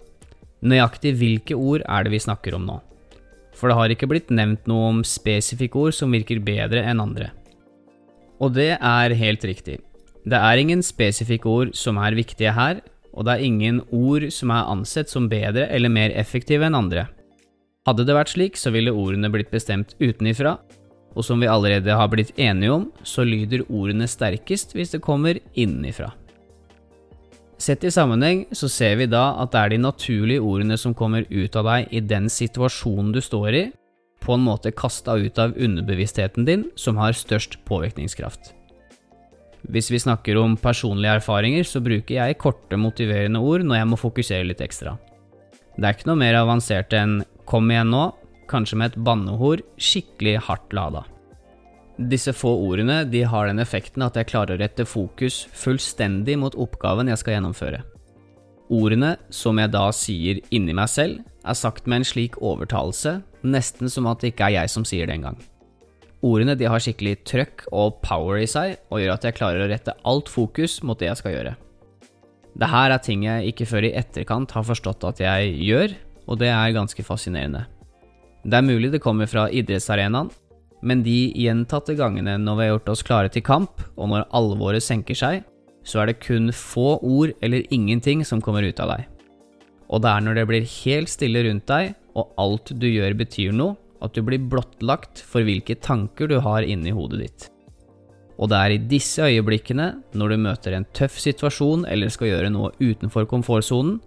Nøyaktig 0.64 1.12
hvilke 1.20 1.54
ord 1.54 1.84
er 1.84 2.06
det 2.06 2.14
vi 2.14 2.22
snakker 2.22 2.56
om 2.56 2.64
nå? 2.66 2.78
For 3.54 3.68
det 3.68 3.76
har 3.78 3.92
ikke 3.92 4.08
blitt 4.10 4.30
nevnt 4.32 4.68
noe 4.70 4.92
om 4.94 5.02
spesifikke 5.06 5.78
ord 5.78 5.96
som 5.96 6.14
virker 6.14 6.40
bedre 6.42 6.84
enn 6.86 7.02
andre. 7.02 7.32
Og 8.38 8.54
det 8.54 8.72
er 8.78 9.14
helt 9.18 9.44
riktig. 9.44 9.78
Det 10.28 10.38
er 10.38 10.60
ingen 10.60 10.82
spesifikke 10.84 11.50
ord 11.50 11.74
som 11.76 11.98
er 12.00 12.16
viktige 12.16 12.54
her, 12.54 12.80
og 13.18 13.26
det 13.26 13.34
er 13.34 13.46
ingen 13.48 13.80
ord 13.90 14.28
som 14.30 14.52
er 14.54 14.68
ansett 14.70 15.10
som 15.10 15.26
bedre 15.30 15.66
eller 15.74 15.90
mer 15.90 16.14
effektive 16.14 16.68
enn 16.68 16.78
andre. 16.78 17.08
Hadde 17.88 18.04
det 18.06 18.14
vært 18.14 18.30
slik, 18.30 18.58
så 18.60 18.70
ville 18.70 18.94
ordene 18.94 19.30
blitt 19.32 19.50
bestemt 19.50 19.96
utenifra, 19.98 20.58
og 21.18 21.24
som 21.26 21.40
vi 21.42 21.50
allerede 21.50 21.96
har 21.98 22.10
blitt 22.12 22.30
enige 22.38 22.74
om, 22.76 22.86
så 23.02 23.24
lyder 23.26 23.66
ordene 23.66 24.06
sterkest 24.06 24.76
hvis 24.76 24.94
det 24.94 25.02
kommer 25.02 25.40
innenifra. 25.58 26.12
Sett 27.58 27.82
i 27.82 27.90
sammenheng 27.90 28.44
så 28.54 28.68
ser 28.70 29.00
vi 29.00 29.08
da 29.10 29.32
at 29.42 29.50
det 29.50 29.62
er 29.64 29.72
de 29.72 29.80
naturlige 29.82 30.44
ordene 30.44 30.76
som 30.78 30.94
kommer 30.94 31.26
ut 31.26 31.56
av 31.58 31.66
deg 31.66 31.90
i 31.90 32.04
den 32.06 32.28
situasjonen 32.30 33.10
du 33.16 33.18
står 33.24 33.56
i, 33.56 33.64
på 34.22 34.36
en 34.36 34.44
måte 34.46 34.70
kasta 34.74 35.16
ut 35.18 35.38
av 35.42 35.56
underbevisstheten 35.58 36.46
din, 36.46 36.68
som 36.78 37.00
har 37.02 37.18
størst 37.18 37.58
påvirkningskraft. 37.66 38.52
Hvis 39.68 39.90
vi 39.92 40.00
snakker 40.00 40.38
om 40.40 40.56
personlige 40.56 41.18
erfaringer, 41.18 41.66
så 41.66 41.82
bruker 41.84 42.14
jeg 42.14 42.38
korte, 42.40 42.78
motiverende 42.80 43.40
ord 43.44 43.66
når 43.66 43.82
jeg 43.82 43.88
må 43.90 43.98
fokusere 44.00 44.46
litt 44.48 44.62
ekstra. 44.64 44.96
Det 45.76 45.84
er 45.84 45.94
ikke 45.94 46.08
noe 46.08 46.22
mer 46.22 46.38
avansert 46.40 46.94
enn 46.96 47.20
'kom 47.44 47.70
igjen 47.70 47.92
nå', 47.92 48.14
kanskje 48.48 48.76
med 48.76 48.92
et 48.92 49.04
banneord 49.04 49.62
skikkelig 49.76 50.38
hardt 50.48 50.72
lada. 50.72 51.04
Disse 51.98 52.32
få 52.32 52.48
ordene 52.70 53.04
de 53.10 53.22
har 53.22 53.46
den 53.46 53.58
effekten 53.58 54.02
at 54.02 54.14
jeg 54.14 54.28
klarer 54.30 54.56
å 54.56 54.60
rette 54.60 54.86
fokus 54.86 55.46
fullstendig 55.52 56.38
mot 56.38 56.54
oppgaven 56.54 57.08
jeg 57.08 57.18
skal 57.18 57.34
gjennomføre. 57.34 57.82
Ordene, 58.70 59.16
som 59.30 59.58
jeg 59.58 59.72
da 59.72 59.90
sier 59.90 60.40
inni 60.50 60.72
meg 60.72 60.88
selv, 60.88 61.24
er 61.44 61.54
sagt 61.54 61.86
med 61.86 62.02
en 62.02 62.04
slik 62.04 62.36
overtalelse, 62.40 63.22
nesten 63.42 63.88
som 63.90 64.06
at 64.06 64.20
det 64.20 64.34
ikke 64.34 64.48
er 64.48 64.62
jeg 64.62 64.70
som 64.70 64.84
sier 64.84 65.06
det 65.06 65.14
engang. 65.18 65.38
Ordene 66.26 66.56
de 66.58 66.66
har 66.66 66.82
skikkelig 66.82 67.20
trøkk 67.28 67.68
og 67.70 68.00
power 68.02 68.40
i 68.42 68.48
seg, 68.50 68.76
og 68.90 68.98
gjør 68.98 69.14
at 69.14 69.26
jeg 69.28 69.36
klarer 69.38 69.62
å 69.62 69.70
rette 69.70 69.94
alt 70.08 70.30
fokus 70.32 70.80
mot 70.82 70.98
det 70.98 71.12
jeg 71.12 71.20
skal 71.20 71.34
gjøre. 71.36 71.54
Det 72.58 72.68
her 72.72 72.90
er 72.90 73.02
ting 73.04 73.22
jeg 73.22 73.52
ikke 73.52 73.68
før 73.70 73.86
i 73.86 73.94
etterkant 74.00 74.54
har 74.56 74.66
forstått 74.66 75.06
at 75.06 75.22
jeg 75.22 75.52
gjør, 75.62 75.94
og 76.26 76.40
det 76.40 76.50
er 76.50 76.74
ganske 76.74 77.04
fascinerende. 77.06 77.68
Det 78.42 78.58
er 78.58 78.66
mulig 78.66 78.90
det 78.90 79.02
kommer 79.02 79.30
fra 79.30 79.46
idrettsarenaen, 79.46 80.32
men 80.82 81.02
de 81.02 81.30
gjentatte 81.38 81.94
gangene 81.98 82.36
når 82.38 82.58
vi 82.58 82.66
har 82.66 82.72
gjort 82.72 82.92
oss 82.94 83.04
klare 83.06 83.30
til 83.34 83.44
kamp, 83.46 83.82
og 83.94 84.10
når 84.10 84.26
alvoret 84.34 84.82
senker 84.82 85.18
seg, 85.18 85.46
så 85.86 86.02
er 86.02 86.10
det 86.10 86.20
kun 86.22 86.50
få 86.54 86.98
ord 86.98 87.32
eller 87.42 87.66
ingenting 87.74 88.24
som 88.26 88.42
kommer 88.42 88.66
ut 88.66 88.80
av 88.82 88.96
deg. 88.96 89.06
Og 89.88 90.02
det 90.04 90.10
er 90.10 90.24
når 90.24 90.38
det 90.38 90.46
blir 90.50 90.70
helt 90.82 91.10
stille 91.10 91.42
rundt 91.46 91.66
deg, 91.70 91.94
og 92.18 92.34
alt 92.42 92.74
du 92.74 92.88
gjør 92.90 93.14
betyr 93.18 93.54
noe, 93.54 93.78
at 94.04 94.14
du 94.14 94.22
blir 94.24 94.42
blottlagt 94.50 95.22
for 95.26 95.46
hvilke 95.46 95.78
tanker 95.82 96.30
du 96.30 96.38
har 96.44 96.66
inni 96.66 96.94
hodet 96.94 97.22
ditt. 97.24 97.48
Og 98.38 98.52
det 98.52 98.58
er 98.58 98.74
i 98.74 98.82
disse 98.90 99.24
øyeblikkene, 99.24 99.88
når 100.14 100.30
du 100.30 100.42
møter 100.44 100.76
en 100.76 100.86
tøff 100.94 101.16
situasjon 101.18 101.86
eller 101.90 102.12
skal 102.14 102.30
gjøre 102.30 102.52
noe 102.54 102.70
utenfor 102.78 103.26
komfortsonen, 103.30 103.98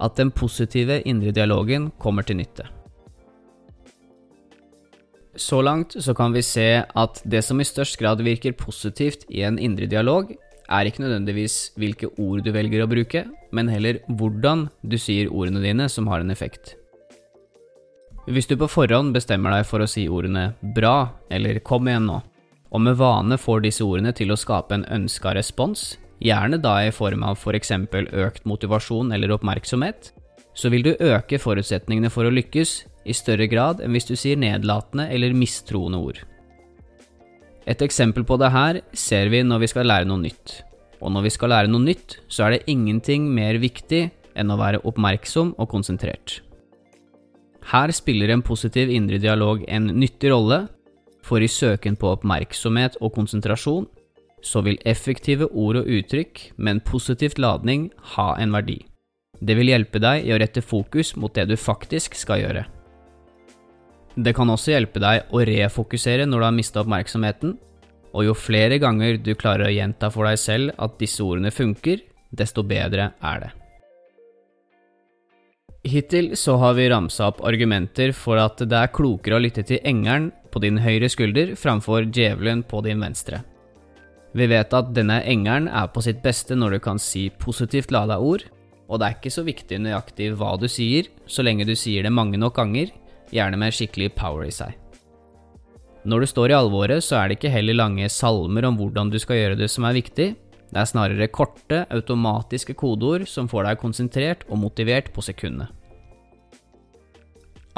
at 0.00 0.16
den 0.18 0.32
positive 0.34 1.02
indre 1.06 1.34
dialogen 1.36 1.90
kommer 2.00 2.24
til 2.26 2.40
nytte. 2.40 2.64
Så 5.36 5.60
langt 5.66 5.96
så 5.98 6.14
kan 6.14 6.32
vi 6.34 6.42
se 6.46 6.68
at 6.86 7.20
det 7.26 7.42
som 7.44 7.60
i 7.60 7.66
størst 7.66 7.98
grad 7.98 8.22
virker 8.22 8.54
positivt 8.56 9.26
i 9.28 9.42
en 9.42 9.58
indre 9.58 9.88
dialog, 9.90 10.30
er 10.70 10.88
ikke 10.88 11.02
nødvendigvis 11.02 11.74
hvilke 11.76 12.08
ord 12.16 12.44
du 12.44 12.52
velger 12.54 12.84
å 12.84 12.88
bruke, 12.88 13.26
men 13.52 13.68
heller 13.68 14.00
hvordan 14.08 14.68
du 14.80 14.96
sier 14.96 15.28
ordene 15.28 15.60
dine 15.64 15.90
som 15.92 16.08
har 16.08 16.24
en 16.24 16.32
effekt. 16.32 16.76
Hvis 18.24 18.46
du 18.48 18.54
på 18.56 18.70
forhånd 18.72 19.12
bestemmer 19.12 19.52
deg 19.52 19.66
for 19.68 19.84
å 19.84 19.88
si 19.90 20.06
ordene 20.08 20.54
bra 20.76 21.10
eller 21.28 21.58
kom 21.60 21.88
igjen 21.90 22.06
nå, 22.08 22.22
og 22.72 22.80
med 22.80 22.96
vane 22.96 23.36
får 23.36 23.66
disse 23.66 23.84
ordene 23.84 24.14
til 24.16 24.32
å 24.32 24.38
skape 24.40 24.78
en 24.78 24.86
ønska 24.96 25.34
respons, 25.36 25.98
gjerne 26.24 26.56
da 26.56 26.78
i 26.86 26.92
form 26.94 27.26
av 27.26 27.36
f.eks. 27.36 27.72
For 27.92 28.08
økt 28.24 28.46
motivasjon 28.48 29.12
eller 29.12 29.34
oppmerksomhet, 29.36 30.14
så 30.56 30.70
vil 30.72 30.86
du 30.86 30.94
øke 30.94 31.38
forutsetningene 31.42 32.08
for 32.10 32.24
å 32.24 32.32
lykkes 32.32 32.72
i 33.04 33.16
større 33.16 33.48
grad 33.50 33.82
enn 33.84 33.92
hvis 33.92 34.08
du 34.08 34.14
sier 34.16 34.40
nedlatende 34.40 35.10
eller 35.12 35.36
mistroende 35.36 36.00
ord. 36.00 36.22
Et 37.68 37.80
eksempel 37.84 38.24
på 38.24 38.38
det 38.40 38.52
her 38.54 38.80
ser 38.96 39.28
vi 39.32 39.42
når 39.44 39.66
vi 39.66 39.70
skal 39.72 39.88
lære 39.90 40.08
noe 40.08 40.22
nytt. 40.24 40.62
Og 41.04 41.12
når 41.12 41.26
vi 41.26 41.34
skal 41.36 41.52
lære 41.52 41.68
noe 41.68 41.84
nytt, 41.84 42.18
så 42.32 42.46
er 42.46 42.56
det 42.56 42.72
ingenting 42.72 43.28
mer 43.36 43.60
viktig 43.60 44.06
enn 44.32 44.50
å 44.52 44.60
være 44.60 44.80
oppmerksom 44.88 45.54
og 45.60 45.68
konsentrert. 45.72 46.40
Her 47.72 47.92
spiller 47.96 48.30
en 48.32 48.44
positiv 48.44 48.90
indre 48.92 49.18
dialog 49.18 49.64
en 49.68 49.88
nyttig 49.96 50.30
rolle, 50.32 50.66
for 51.24 51.40
i 51.40 51.48
søken 51.48 51.96
på 51.96 52.10
oppmerksomhet 52.12 52.98
og 53.00 53.14
konsentrasjon, 53.16 53.86
så 54.44 54.60
vil 54.60 54.76
effektive 54.84 55.48
ord 55.48 55.80
og 55.80 55.88
uttrykk 55.88 56.50
med 56.56 56.76
en 56.76 56.82
positivt 56.84 57.40
ladning 57.40 57.88
ha 58.14 58.34
en 58.40 58.52
verdi. 58.52 58.82
Det 59.40 59.56
vil 59.56 59.72
hjelpe 59.72 60.00
deg 60.02 60.28
i 60.28 60.34
å 60.34 60.38
rette 60.40 60.60
fokus 60.62 61.14
mot 61.16 61.32
det 61.34 61.46
du 61.48 61.56
faktisk 61.56 62.14
skal 62.18 62.42
gjøre. 62.44 62.66
Det 64.14 64.34
kan 64.36 64.52
også 64.52 64.76
hjelpe 64.76 65.00
deg 65.02 65.32
å 65.34 65.42
refokusere 65.48 66.28
når 66.28 66.38
du 66.38 66.46
har 66.46 66.54
mista 66.54 66.84
oppmerksomheten, 66.84 67.56
og 68.14 68.28
jo 68.28 68.36
flere 68.38 68.78
ganger 68.78 69.16
du 69.18 69.32
klarer 69.34 69.66
å 69.66 69.74
gjenta 69.74 70.12
for 70.12 70.28
deg 70.28 70.38
selv 70.38 70.76
at 70.78 71.00
disse 71.00 71.24
ordene 71.24 71.50
funker, 71.50 72.04
desto 72.30 72.62
bedre 72.62 73.10
er 73.18 73.42
det. 73.42 73.50
Hittil 75.84 76.36
så 76.36 76.56
har 76.56 76.74
vi 76.78 76.88
ramsa 76.88 77.26
opp 77.28 77.42
argumenter 77.44 78.14
for 78.16 78.40
at 78.40 78.62
det 78.64 78.78
er 78.78 78.92
klokere 78.94 79.36
å 79.36 79.42
lytte 79.44 79.66
til 79.68 79.82
engelen 79.84 80.30
på 80.48 80.62
din 80.64 80.78
høyre 80.80 81.10
skulder 81.12 81.52
framfor 81.60 82.06
djevelen 82.08 82.62
på 82.64 82.80
din 82.86 83.02
venstre. 83.04 83.42
Vi 84.34 84.46
vet 84.48 84.72
at 84.74 84.94
denne 84.96 85.20
engelen 85.28 85.68
er 85.68 85.90
på 85.92 86.00
sitt 86.02 86.22
beste 86.24 86.56
når 86.56 86.76
du 86.76 86.78
kan 86.86 86.98
si 86.98 87.26
positivt 87.28 87.92
lada 87.92 88.16
ord, 88.16 88.46
og 88.88 89.00
det 89.00 89.06
er 89.06 89.18
ikke 89.18 89.34
så 89.34 89.44
viktig 89.44 89.82
nøyaktig 89.84 90.30
hva 90.40 90.54
du 90.60 90.66
sier, 90.72 91.10
så 91.26 91.44
lenge 91.44 91.68
du 91.68 91.74
sier 91.76 92.02
det 92.02 92.12
mange 92.16 92.40
nok 92.40 92.56
ganger, 92.56 92.88
gjerne 93.34 93.60
med 93.60 93.76
skikkelig 93.76 94.14
power 94.16 94.48
i 94.48 94.54
seg. 94.56 94.72
Når 96.04 96.24
du 96.24 96.28
står 96.32 96.52
i 96.52 96.56
alvoret, 96.56 97.04
så 97.04 97.20
er 97.20 97.28
det 97.28 97.38
ikke 97.38 97.52
heller 97.52 97.76
lange 97.76 98.08
salmer 98.12 98.64
om 98.68 98.80
hvordan 98.80 99.12
du 99.12 99.20
skal 99.20 99.38
gjøre 99.38 99.60
det 99.60 99.68
som 99.72 99.84
er 99.88 99.96
viktig, 100.00 100.32
det 100.72 100.80
er 100.80 100.90
snarere 100.90 101.28
korte, 101.30 101.84
automatiske 101.92 102.74
kodeord 102.78 103.26
som 103.30 103.48
får 103.50 103.68
deg 103.68 103.80
konsentrert 103.82 104.46
og 104.48 104.60
motivert 104.64 105.12
på 105.14 105.22
sekundet. 105.24 105.70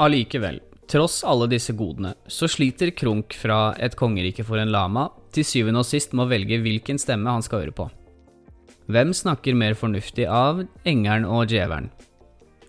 Allikevel, 0.01 0.59
tross 0.89 1.23
alle 1.25 1.49
disse 1.51 1.73
godene, 1.73 2.13
så 2.29 2.49
sliter 2.49 2.93
Krunk 2.93 3.33
fra 3.33 3.75
Et 3.81 3.95
kongerike 3.97 4.45
for 4.45 4.61
en 4.61 4.71
lama 4.73 5.07
til 5.33 5.45
syvende 5.45 5.81
og 5.81 5.89
sist 5.89 6.13
med 6.13 6.27
å 6.27 6.31
velge 6.31 6.61
hvilken 6.61 7.01
stemme 7.01 7.33
han 7.33 7.45
skal 7.45 7.65
høre 7.65 7.75
på. 7.75 7.87
Hvem 8.87 9.11
snakker 9.11 9.57
mer 9.57 9.75
fornuftig 9.75 10.29
av 10.31 10.61
engelen 10.87 11.25
og 11.27 11.49
djevelen? 11.51 11.89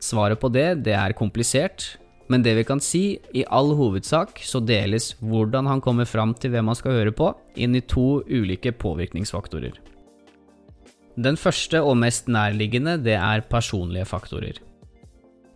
Svaret 0.03 0.41
på 0.41 0.51
det, 0.51 0.85
det 0.87 0.95
er 0.97 1.15
komplisert, 1.19 1.99
men 2.29 2.43
det 2.45 2.55
vi 2.59 2.65
kan 2.67 2.81
si, 2.83 3.19
i 3.35 3.45
all 3.49 3.73
hovedsak 3.79 4.43
så 4.45 4.61
deles 4.61 5.15
hvordan 5.21 5.69
han 5.71 5.83
kommer 5.85 6.09
fram 6.09 6.35
til 6.37 6.53
hvem 6.53 6.69
han 6.71 6.79
skal 6.79 6.97
høre 6.99 7.15
på, 7.15 7.33
inn 7.57 7.77
i 7.79 7.85
to 7.85 8.23
ulike 8.29 8.75
påvirkningsfaktorer. 8.77 9.79
Den 11.19 11.35
første 11.35 11.81
og 11.83 11.97
mest 11.99 12.29
nærliggende, 12.31 12.93
det 13.03 13.17
er 13.19 13.43
personlige 13.51 14.07
faktorer. 14.07 14.61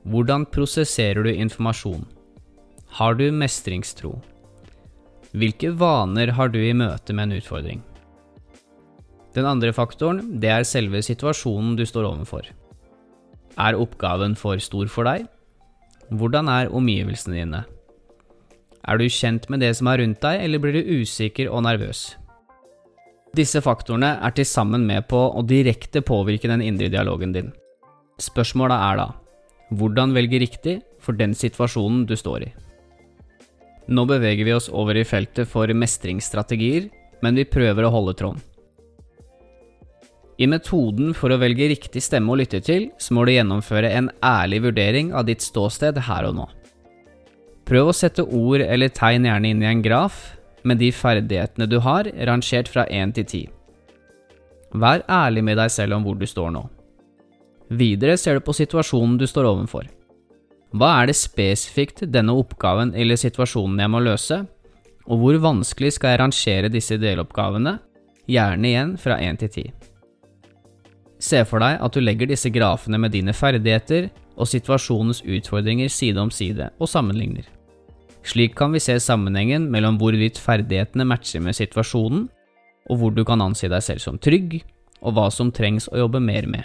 Hvordan 0.03 0.43
prosesserer 0.51 1.23
du 1.23 1.29
informasjon? 1.31 2.03
Har 2.99 3.15
du 3.15 3.29
mestringstro? 3.31 4.17
Hvilke 5.31 5.71
vaner 5.79 6.33
har 6.35 6.51
du 6.51 6.59
i 6.59 6.73
møte 6.75 7.15
med 7.15 7.29
en 7.29 7.37
utfordring? 7.39 7.85
Den 9.37 9.47
andre 9.47 9.71
faktoren, 9.73 10.41
det 10.43 10.51
er 10.51 10.67
selve 10.67 10.99
situasjonen 10.99 11.77
du 11.79 11.85
står 11.87 12.11
overfor. 12.11 12.49
Er 13.55 13.79
oppgaven 13.79 14.35
for 14.35 14.59
stor 14.59 14.91
for 14.91 15.07
deg? 15.07 15.29
Hvordan 16.11 16.51
er 16.51 16.75
omgivelsene 16.75 17.39
dine? 17.39 17.63
Er 18.83 18.99
du 18.99 19.07
kjent 19.07 19.47
med 19.49 19.63
det 19.63 19.77
som 19.79 19.87
er 19.87 20.03
rundt 20.03 20.21
deg, 20.27 20.43
eller 20.43 20.59
blir 20.59 20.75
du 20.75 20.91
usikker 20.99 21.53
og 21.55 21.63
nervøs? 21.69 22.17
Disse 23.33 23.63
faktorene 23.65 24.19
er 24.21 24.35
til 24.37 24.45
sammen 24.45 24.85
med 24.85 25.07
på 25.09 25.17
å 25.17 25.41
direkte 25.49 26.03
påvirke 26.05 26.51
den 26.51 26.61
indre 26.61 26.91
dialogen 26.93 27.33
din. 27.33 27.49
Spørsmålet 28.21 28.77
er 28.91 28.99
da 29.01 29.09
hvordan 29.73 30.13
velge 30.13 30.43
riktig 30.43 30.75
for 31.01 31.17
den 31.17 31.33
situasjonen 31.33 32.05
du 32.05 32.13
står 32.19 32.45
i. 32.45 32.51
Nå 33.89 34.05
beveger 34.07 34.45
vi 34.45 34.53
oss 34.53 34.69
over 34.69 34.99
i 35.01 35.05
feltet 35.09 35.49
for 35.49 35.73
mestringsstrategier, 35.73 36.91
men 37.25 37.39
vi 37.39 37.49
prøver 37.49 37.87
å 37.87 37.93
holde 37.95 38.15
tråden. 38.19 38.43
I 40.43 40.49
metoden 40.51 41.13
for 41.15 41.33
å 41.33 41.39
velge 41.41 41.69
riktig 41.71 42.03
stemme 42.03 42.33
å 42.33 42.37
lytte 42.37 42.61
til, 42.65 42.91
så 42.99 43.15
må 43.15 43.25
du 43.25 43.33
gjennomføre 43.33 43.91
en 43.95 44.11
ærlig 44.27 44.63
vurdering 44.65 45.13
av 45.15 45.27
ditt 45.29 45.45
ståsted 45.45 46.01
her 46.09 46.29
og 46.29 46.39
nå. 46.41 46.47
Prøv 47.69 47.93
å 47.93 47.97
sette 47.97 48.25
ord 48.27 48.65
eller 48.65 48.93
tegn 48.93 49.29
gjerne 49.29 49.53
inn 49.53 49.63
i 49.63 49.71
en 49.71 49.85
graf, 49.85 50.19
med 50.65 50.79
de 50.83 50.91
ferdighetene 50.95 51.67
du 51.69 51.79
har, 51.83 52.09
rangert 52.29 52.71
fra 52.71 52.87
1 52.91 53.15
til 53.19 53.27
10. 53.27 53.43
Vær 54.73 55.05
ærlig 55.11 55.45
med 55.45 55.59
deg 55.61 55.71
selv 55.73 55.99
om 55.99 56.07
hvor 56.07 56.17
du 56.17 56.27
står 56.27 56.53
nå. 56.55 56.63
Videre 57.73 58.17
ser 58.21 58.39
du 58.39 58.45
på 58.45 58.55
situasjonen 58.57 59.19
du 59.21 59.27
står 59.29 59.49
overfor. 59.49 59.87
Hva 60.73 60.91
er 61.03 61.11
det 61.11 61.19
spesifikt 61.21 62.05
denne 62.09 62.35
oppgaven 62.37 62.95
eller 62.97 63.21
situasjonen 63.21 63.81
jeg 63.81 63.93
må 63.93 64.01
løse, 64.01 64.43
og 65.05 65.21
hvor 65.21 65.39
vanskelig 65.43 65.97
skal 65.97 66.15
jeg 66.15 66.21
rangere 66.23 66.73
disse 66.73 66.97
deloppgavene, 67.01 67.77
gjerne 68.31 68.69
igjen 68.69 68.93
fra 69.01 69.19
1 69.21 69.41
til 69.43 69.51
10. 69.51 69.73
Se 71.23 71.43
for 71.47 71.63
deg 71.63 71.79
at 71.83 71.95
du 71.95 72.01
legger 72.03 72.31
disse 72.31 72.51
grafene 72.51 72.99
med 72.99 73.13
dine 73.15 73.35
ferdigheter 73.37 74.09
og 74.37 74.49
situasjonens 74.49 75.23
utfordringer 75.23 75.91
side 75.93 76.21
om 76.23 76.31
side 76.35 76.71
og 76.79 76.91
sammenligner. 76.91 77.45
Slik 78.23 78.55
kan 78.59 78.71
vi 78.75 78.81
se 78.83 78.95
sammenhengen 79.03 79.67
mellom 79.71 79.99
hvorvidt 79.99 80.39
ferdighetene 80.39 81.07
matcher 81.09 81.43
med 81.43 81.57
situasjonen, 81.59 82.29
og 82.91 82.99
hvor 82.99 83.15
du 83.15 83.25
kan 83.27 83.43
anse 83.43 83.71
deg 83.71 83.83
selv 83.83 84.03
som 84.03 84.19
trygg, 84.23 84.61
og 85.03 85.17
hva 85.17 85.27
som 85.35 85.51
trengs 85.55 85.89
å 85.91 85.99
jobbe 86.05 86.23
mer 86.23 86.47
med. 86.51 86.63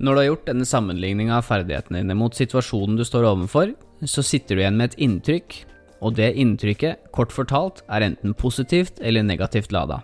Når 0.00 0.14
du 0.14 0.20
har 0.20 0.28
gjort 0.30 0.46
denne 0.48 0.68
sammenligninga 0.68 1.40
av 1.40 1.48
ferdighetene 1.48 2.00
dine 2.00 2.16
mot 2.16 2.36
situasjonen 2.36 2.96
du 2.96 3.04
står 3.04 3.26
overfor, 3.28 3.74
så 4.08 4.24
sitter 4.24 4.56
du 4.56 4.62
igjen 4.62 4.78
med 4.78 4.92
et 4.92 5.02
inntrykk, 5.04 5.58
og 6.00 6.16
det 6.16 6.30
inntrykket, 6.40 7.10
kort 7.12 7.34
fortalt, 7.34 7.82
er 7.92 8.06
enten 8.06 8.32
positivt 8.32 9.02
eller 9.04 9.26
negativt 9.26 9.74
lada. 9.76 10.00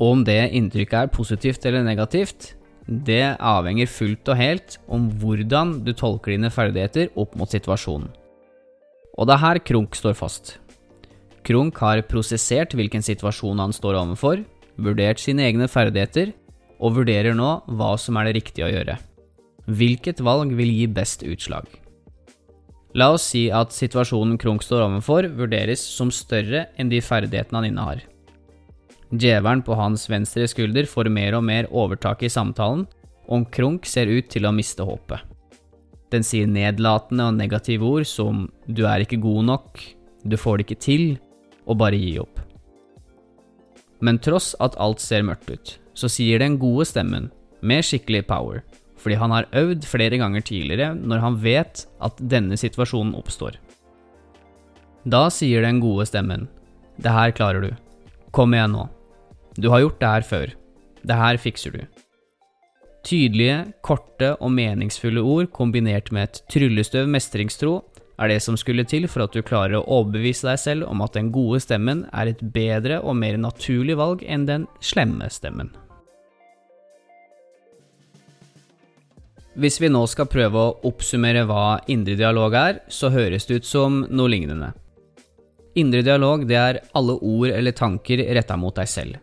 Og 0.00 0.08
om 0.16 0.24
det 0.26 0.40
inntrykket 0.56 0.98
er 1.04 1.12
positivt 1.14 1.68
eller 1.68 1.86
negativt, 1.86 2.54
det 2.86 3.36
avhenger 3.38 3.88
fullt 3.90 4.28
og 4.30 4.38
helt 4.38 4.76
om 4.90 5.06
hvordan 5.20 5.80
du 5.86 5.92
tolker 5.94 6.34
dine 6.34 6.50
ferdigheter 6.50 7.12
opp 7.18 7.38
mot 7.38 7.50
situasjonen. 7.50 8.10
Og 9.16 9.28
det 9.28 9.36
er 9.36 9.42
her 9.42 9.60
Krunk 9.64 9.96
står 9.96 10.16
fast. 10.18 10.56
Krunk 11.46 11.78
har 11.80 12.02
prosessert 12.08 12.74
hvilken 12.76 13.04
situasjon 13.04 13.60
han 13.62 13.72
står 13.72 13.96
overfor, 14.00 14.42
vurdert 14.76 15.22
sine 15.22 15.46
egne 15.46 15.68
ferdigheter, 15.70 16.34
og 16.76 16.98
vurderer 16.98 17.36
nå 17.36 17.50
hva 17.78 17.94
som 18.00 18.18
er 18.20 18.28
det 18.28 18.36
riktige 18.40 18.66
å 18.66 18.72
gjøre. 18.72 18.98
Hvilket 19.66 20.20
valg 20.22 20.52
vil 20.58 20.72
gi 20.74 20.86
best 20.90 21.24
utslag? 21.26 21.64
La 22.96 23.10
oss 23.12 23.24
si 23.32 23.46
at 23.52 23.74
situasjonen 23.76 24.38
Krunk 24.40 24.64
står 24.64 24.84
overfor, 24.86 25.28
vurderes 25.36 25.82
som 25.84 26.12
større 26.12 26.66
enn 26.80 26.92
de 26.92 27.00
ferdighetene 27.04 27.60
han 27.60 27.68
innehar. 27.70 28.04
Djevelen 29.12 29.62
på 29.62 29.76
hans 29.78 30.08
venstre 30.10 30.48
skulder 30.50 30.88
får 30.90 31.10
mer 31.12 31.36
og 31.38 31.44
mer 31.46 31.68
overtak 31.70 32.24
i 32.26 32.32
samtalen, 32.32 32.86
og 33.28 33.48
Krunk 33.54 33.86
ser 33.86 34.10
ut 34.10 34.28
til 34.32 34.46
å 34.48 34.54
miste 34.54 34.86
håpet. 34.86 35.35
Den 36.16 36.24
sier 36.24 36.48
nedlatende 36.48 37.28
og 37.28 37.36
negative 37.36 37.84
ord 37.84 38.06
som 38.08 38.46
'du 38.64 38.86
er 38.88 39.04
ikke 39.04 39.20
god 39.20 39.44
nok', 39.44 39.80
'du 40.24 40.36
får 40.36 40.56
det 40.56 40.64
ikke 40.66 40.80
til', 40.80 41.18
og 41.66 41.76
'bare 41.76 42.00
gi 42.00 42.18
opp'. 42.18 42.40
Men 44.00 44.18
tross 44.18 44.54
at 44.60 44.76
alt 44.80 45.00
ser 45.00 45.22
mørkt 45.22 45.50
ut, 45.50 45.78
så 45.94 46.08
sier 46.08 46.38
den 46.38 46.58
gode 46.58 46.84
stemmen, 46.84 47.30
med 47.62 47.84
skikkelig 47.84 48.26
power, 48.26 48.62
fordi 48.96 49.16
han 49.16 49.30
har 49.30 49.48
øvd 49.52 49.84
flere 49.84 50.18
ganger 50.18 50.40
tidligere 50.40 50.94
når 50.94 51.18
han 51.18 51.42
vet 51.42 51.86
at 52.00 52.16
denne 52.20 52.56
situasjonen 52.56 53.14
oppstår. 53.14 53.56
Da 55.06 55.28
sier 55.28 55.62
den 55.62 55.80
gode 55.80 56.06
stemmen, 56.06 56.48
'Det 56.98 57.12
her 57.12 57.30
klarer 57.30 57.60
du. 57.60 57.76
Kom 58.32 58.54
igjen 58.54 58.72
nå. 58.72 58.88
Du 59.60 59.70
har 59.70 59.80
gjort 59.80 60.00
det 60.00 60.08
her 60.08 60.20
før. 60.20 60.46
Det 61.06 61.16
her 61.16 61.36
fikser 61.36 61.70
du.' 61.72 61.95
Tydelige, 63.06 63.60
korte 63.86 64.32
og 64.42 64.50
meningsfulle 64.50 65.22
ord 65.22 65.52
kombinert 65.54 66.10
med 66.10 66.26
et 66.26 66.40
tryllestøv 66.50 67.06
mestringstro 67.06 67.76
er 68.18 68.32
det 68.32 68.40
som 68.42 68.56
skulle 68.58 68.86
til 68.88 69.06
for 69.06 69.26
at 69.26 69.34
du 69.36 69.44
klarer 69.46 69.78
å 69.78 69.86
overbevise 70.00 70.48
deg 70.48 70.58
selv 70.58 70.88
om 70.90 71.04
at 71.04 71.14
den 71.14 71.28
gode 71.34 71.60
stemmen 71.62 72.02
er 72.10 72.32
et 72.32 72.42
bedre 72.54 72.98
og 73.04 73.14
mer 73.20 73.38
naturlig 73.38 73.94
valg 74.00 74.24
enn 74.26 74.48
den 74.48 74.64
slemme 74.82 75.28
stemmen. 75.30 75.70
Hvis 79.56 79.78
vi 79.80 79.88
nå 79.88 80.02
skal 80.10 80.28
prøve 80.28 80.60
å 80.60 80.74
oppsummere 80.90 81.46
hva 81.48 81.78
indre 81.88 82.16
dialog 82.18 82.58
er, 82.58 82.82
så 82.92 83.08
høres 83.14 83.46
det 83.48 83.62
ut 83.62 83.68
som 83.68 84.02
noe 84.10 84.32
lignende. 84.34 84.74
Indre 85.78 86.02
dialog 86.04 86.44
det 86.48 86.58
er 86.58 86.82
alle 86.96 87.16
ord 87.22 87.54
eller 87.54 87.76
tanker 87.76 88.20
retta 88.36 88.58
mot 88.60 88.76
deg 88.76 88.90
selv. 88.90 89.16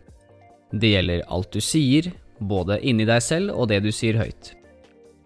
Det 0.74 0.90
gjelder 0.96 1.28
alt 1.30 1.52
du 1.54 1.62
sier, 1.62 2.10
både 2.40 2.80
inni 2.82 3.06
deg 3.08 3.22
selv 3.24 3.54
og 3.56 3.70
det 3.72 3.82
du 3.84 3.92
sier 3.94 4.20
høyt. 4.20 4.54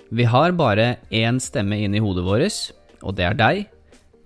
Vi 0.09 0.23
har 0.23 0.55
bare 0.55 0.97
én 1.11 1.39
stemme 1.43 1.79
inni 1.83 1.99
hodet 1.99 2.23
vårt, 2.23 2.59
og 3.03 3.17
det 3.17 3.25
er 3.27 3.35
deg, 3.37 3.65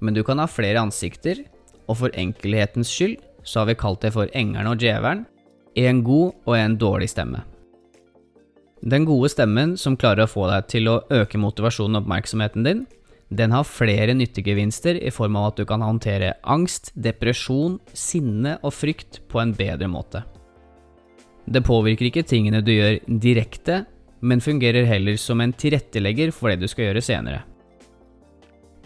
men 0.02 0.14
du 0.14 0.22
kan 0.24 0.42
ha 0.42 0.48
flere 0.50 0.82
ansikter, 0.82 1.44
og 1.90 1.98
for 2.04 2.18
enkelhetens 2.18 2.92
skyld 2.92 3.18
så 3.44 3.62
har 3.62 3.72
vi 3.72 3.80
kalt 3.80 4.04
det 4.06 4.14
for 4.14 4.30
engelen 4.38 4.70
og 4.70 4.82
djevelen, 4.82 5.26
en 5.76 6.04
god 6.04 6.34
og 6.46 6.56
en 6.58 6.78
dårlig 6.78 7.10
stemme. 7.10 7.42
Den 8.82 9.06
gode 9.06 9.30
stemmen 9.30 9.76
som 9.78 9.98
klarer 9.98 10.26
å 10.26 10.32
få 10.32 10.48
deg 10.50 10.68
til 10.72 10.90
å 10.90 11.02
øke 11.14 11.40
motivasjonen 11.42 12.00
og 12.00 12.04
oppmerksomheten 12.04 12.66
din, 12.66 12.84
den 13.32 13.54
har 13.56 13.64
flere 13.64 14.14
nyttegevinster 14.18 14.98
i 15.00 15.12
form 15.14 15.38
av 15.40 15.52
at 15.52 15.62
du 15.62 15.66
kan 15.70 15.84
håndtere 15.86 16.34
angst, 16.44 16.92
depresjon, 17.00 17.80
sinne 17.94 18.58
og 18.60 18.74
frykt 18.76 19.22
på 19.32 19.40
en 19.40 19.54
bedre 19.56 19.88
måte. 19.88 20.26
Det 21.52 21.64
påvirker 21.68 22.08
ikke 22.08 22.24
tingene 22.28 22.62
du 22.64 22.72
gjør 22.72 23.00
direkte, 23.20 23.84
men 24.22 24.44
fungerer 24.44 24.86
heller 24.88 25.18
som 25.20 25.42
en 25.42 25.52
tilrettelegger 25.52 26.32
for 26.32 26.52
det 26.52 26.62
du 26.62 26.70
skal 26.72 26.88
gjøre 26.90 27.04
senere. 27.04 27.42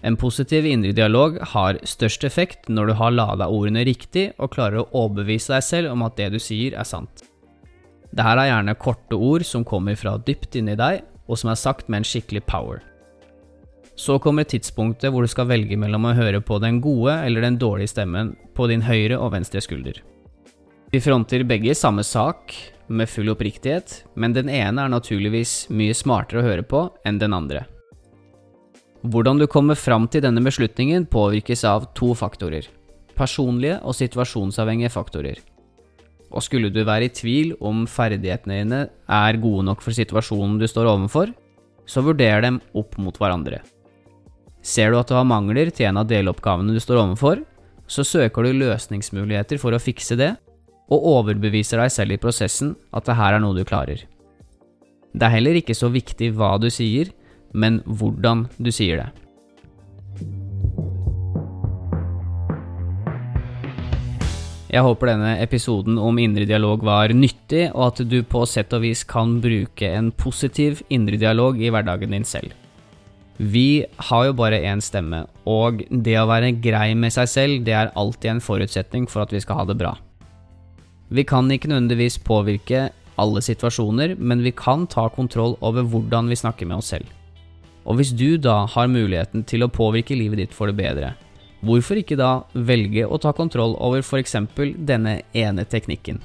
En 0.06 0.18
positiv 0.18 0.66
indre 0.70 0.94
dialog 0.94 1.38
har 1.54 1.80
størst 1.86 2.26
effekt 2.28 2.70
når 2.70 2.90
du 2.90 2.94
har 3.00 3.14
lada 3.14 3.48
ordene 3.50 3.86
riktig 3.88 4.28
og 4.38 4.54
klarer 4.54 4.84
å 4.84 4.90
overbevise 5.04 5.54
deg 5.56 5.66
selv 5.66 5.94
om 5.94 6.06
at 6.06 6.18
det 6.18 6.32
du 6.36 6.40
sier, 6.42 6.78
er 6.78 6.86
sant. 6.86 7.26
Dette 8.12 8.32
er 8.32 8.50
gjerne 8.52 8.78
korte 8.80 9.18
ord 9.18 9.46
som 9.46 9.66
kommer 9.68 9.98
fra 10.00 10.16
dypt 10.18 10.56
inni 10.56 10.78
deg, 10.80 11.02
og 11.26 11.42
som 11.42 11.52
er 11.52 11.60
sagt 11.60 11.90
med 11.90 12.02
en 12.04 12.08
skikkelig 12.08 12.46
power. 12.48 12.84
Så 13.98 14.20
kommer 14.22 14.46
tidspunktet 14.48 15.12
hvor 15.12 15.26
du 15.26 15.32
skal 15.32 15.50
velge 15.50 15.78
mellom 15.80 16.06
å 16.06 16.16
høre 16.18 16.42
på 16.44 16.60
den 16.64 16.82
gode 16.84 17.16
eller 17.26 17.46
den 17.46 17.58
dårlige 17.60 17.96
stemmen 17.96 18.36
på 18.56 18.70
din 18.72 18.86
høyre 18.86 19.18
og 19.20 19.34
venstre 19.34 19.64
skulder. 19.64 20.02
Vi 20.96 21.02
fronter 21.02 21.44
begge 21.44 21.74
samme 21.76 22.06
sak 22.08 22.54
med 22.88 23.10
full 23.12 23.28
oppriktighet, 23.34 24.06
men 24.16 24.32
den 24.32 24.48
ene 24.48 24.86
er 24.86 24.92
naturligvis 24.94 25.66
mye 25.68 25.92
smartere 25.92 26.40
å 26.40 26.46
høre 26.46 26.64
på 26.64 26.86
enn 27.04 27.18
den 27.20 27.36
andre. 27.36 27.66
Hvordan 29.04 29.42
du 29.42 29.44
kommer 29.52 29.76
fram 29.76 30.06
til 30.08 30.24
denne 30.24 30.40
beslutningen 30.46 31.04
påvirkes 31.12 31.66
av 31.68 31.90
to 32.00 32.14
faktorer– 32.16 32.70
personlige 33.20 33.82
og 33.84 33.98
situasjonsavhengige 33.98 34.94
faktorer. 34.94 35.42
Og 36.32 36.48
skulle 36.48 36.72
du 36.72 36.80
være 36.88 37.10
i 37.10 37.14
tvil 37.20 37.52
om 37.60 37.84
ferdighetene 37.92 38.62
dine 38.62 38.82
er 39.20 39.42
gode 39.44 39.68
nok 39.68 39.84
for 39.84 40.00
situasjonen 40.00 40.56
du 40.64 40.68
står 40.72 40.94
overfor, 40.94 41.36
så 41.84 42.06
vurder 42.08 42.48
dem 42.48 42.62
opp 42.72 42.96
mot 42.96 43.20
hverandre. 43.20 43.60
Ser 44.64 44.96
du 44.96 45.02
at 45.02 45.12
du 45.12 45.20
har 45.20 45.28
mangler 45.28 45.76
til 45.76 45.92
en 45.92 46.00
av 46.06 46.08
deloppgavene 46.08 46.72
du 46.72 46.80
står 46.80 47.04
overfor, 47.04 47.44
så 47.84 48.08
søker 48.08 48.48
du 48.48 48.64
løsningsmuligheter 48.64 49.60
for 49.60 49.76
å 49.76 49.84
fikse 49.92 50.16
det, 50.24 50.38
og 50.92 51.08
overbeviser 51.18 51.82
deg 51.82 51.94
selv 51.94 52.16
i 52.16 52.22
prosessen 52.22 52.76
at 52.96 53.08
det 53.08 53.18
her 53.18 53.38
er 53.38 53.44
noe 53.44 53.58
du 53.58 53.66
klarer. 53.68 54.06
Det 55.16 55.24
er 55.24 55.38
heller 55.38 55.60
ikke 55.60 55.78
så 55.78 55.90
viktig 55.94 56.34
hva 56.36 56.56
du 56.62 56.68
sier, 56.74 57.12
men 57.56 57.80
hvordan 57.86 58.46
du 58.60 58.72
sier 58.74 59.00
det. 59.04 59.12
Jeg 64.76 64.84
håper 64.84 65.08
denne 65.08 65.38
episoden 65.40 65.96
om 66.02 66.18
indre 66.20 66.44
dialog 66.50 66.82
var 66.84 67.14
nyttig, 67.16 67.70
og 67.72 67.94
at 67.94 68.02
du 68.12 68.18
på 68.28 68.42
sett 68.50 68.74
og 68.76 68.84
vis 68.84 69.06
kan 69.08 69.38
bruke 69.40 69.88
en 69.88 70.10
positiv 70.12 70.82
indre 70.92 71.16
dialog 71.22 71.62
i 71.64 71.72
hverdagen 71.72 72.12
din 72.12 72.28
selv. 72.28 72.52
Vi 73.40 73.86
har 74.10 74.26
jo 74.28 74.36
bare 74.36 74.60
én 74.68 74.84
stemme, 74.84 75.26
og 75.48 75.80
det 75.90 76.18
å 76.20 76.28
være 76.28 76.58
grei 76.60 76.90
med 76.96 77.16
seg 77.16 77.32
selv, 77.32 77.64
det 77.64 77.76
er 77.76 77.94
alltid 77.96 78.34
en 78.34 78.44
forutsetning 78.44 79.08
for 79.12 79.24
at 79.24 79.32
vi 79.32 79.44
skal 79.44 79.62
ha 79.62 79.68
det 79.70 79.80
bra. 79.80 79.96
Vi 81.10 81.26
kan 81.28 81.52
ikke 81.52 81.70
nødvendigvis 81.70 82.18
påvirke 82.18 82.90
alle 83.18 83.42
situasjoner, 83.42 84.16
men 84.18 84.42
vi 84.44 84.52
kan 84.52 84.88
ta 84.88 85.08
kontroll 85.10 85.58
over 85.62 85.84
hvordan 85.84 86.30
vi 86.30 86.40
snakker 86.40 86.66
med 86.66 86.82
oss 86.82 86.94
selv. 86.96 87.06
Og 87.86 88.00
hvis 88.00 88.16
du 88.18 88.38
da 88.42 88.66
har 88.66 88.90
muligheten 88.90 89.46
til 89.46 89.64
å 89.64 89.72
påvirke 89.72 90.18
livet 90.18 90.42
ditt 90.42 90.56
for 90.58 90.72
det 90.72 90.80
bedre, 90.80 91.14
Hvorfor 91.66 91.98
ikke 91.98 92.18
da 92.20 92.46
velge 92.54 93.08
å 93.08 93.18
ta 93.22 93.32
kontroll 93.34 93.74
over 93.82 94.04
f.eks. 94.04 94.36
denne 94.86 95.22
ene 95.34 95.66
teknikken? 95.66 96.20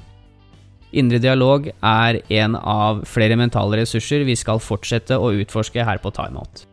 Indre 0.91 1.21
dialog 1.23 1.71
er 1.71 2.19
en 2.43 2.57
av 2.59 3.05
flere 3.07 3.39
mentale 3.39 3.79
ressurser 3.81 4.27
vi 4.27 4.35
skal 4.37 4.61
fortsette 4.61 5.17
å 5.17 5.31
utforske 5.39 5.87
her 5.87 6.03
på 6.03 6.13
Timeout. 6.17 6.67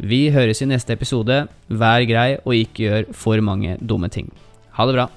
Vi 0.00 0.28
høres 0.34 0.60
i 0.64 0.68
neste 0.68 0.96
episode. 0.96 1.44
Vær 1.68 2.04
grei 2.08 2.40
og 2.42 2.56
ikke 2.56 2.84
gjør 2.88 3.10
for 3.14 3.40
mange 3.44 3.78
dumme 3.80 4.10
ting. 4.12 4.28
Ha 4.76 4.88
det 4.88 4.96
bra. 4.98 5.08